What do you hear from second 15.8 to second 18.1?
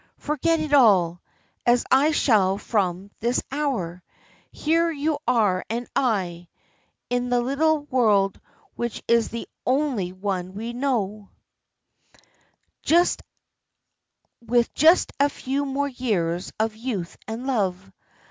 years of youth and love.